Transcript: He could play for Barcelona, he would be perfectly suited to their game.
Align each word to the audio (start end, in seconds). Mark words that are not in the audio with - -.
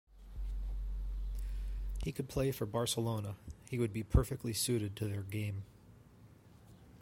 He 2.03 2.11
could 2.11 2.27
play 2.27 2.51
for 2.51 2.65
Barcelona, 2.65 3.35
he 3.69 3.77
would 3.77 3.93
be 3.93 4.01
perfectly 4.01 4.51
suited 4.51 4.95
to 4.95 5.05
their 5.07 5.21
game. 5.21 5.61